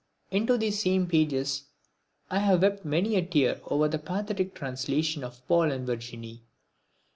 [0.31, 1.65] Into these same pages
[2.31, 6.41] I have wept many a tear over a pathetic translation of Paul and Virginie.